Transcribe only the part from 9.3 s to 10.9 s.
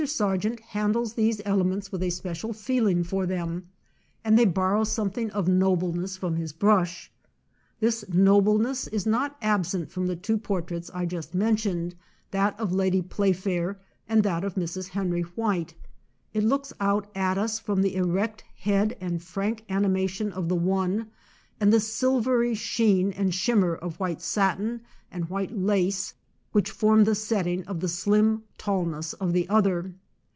absent from the two portraits